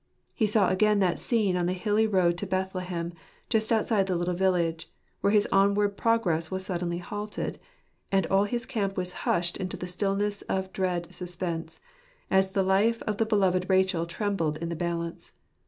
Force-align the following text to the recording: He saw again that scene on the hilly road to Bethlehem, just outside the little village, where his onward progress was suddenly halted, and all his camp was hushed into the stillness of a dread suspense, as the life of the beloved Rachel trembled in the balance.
He 0.33 0.47
saw 0.47 0.69
again 0.69 0.97
that 0.97 1.19
scene 1.19 1.55
on 1.55 1.67
the 1.67 1.73
hilly 1.73 2.07
road 2.07 2.35
to 2.39 2.47
Bethlehem, 2.47 3.13
just 3.51 3.71
outside 3.71 4.07
the 4.07 4.15
little 4.15 4.33
village, 4.33 4.89
where 5.19 5.29
his 5.31 5.47
onward 5.51 5.95
progress 5.95 6.49
was 6.49 6.65
suddenly 6.65 6.97
halted, 6.97 7.59
and 8.11 8.25
all 8.25 8.45
his 8.45 8.65
camp 8.65 8.97
was 8.97 9.13
hushed 9.29 9.57
into 9.57 9.77
the 9.77 9.85
stillness 9.85 10.41
of 10.49 10.65
a 10.65 10.69
dread 10.69 11.13
suspense, 11.13 11.79
as 12.31 12.53
the 12.53 12.63
life 12.63 13.03
of 13.03 13.17
the 13.17 13.27
beloved 13.27 13.67
Rachel 13.69 14.07
trembled 14.07 14.57
in 14.57 14.69
the 14.69 14.75
balance. 14.75 15.33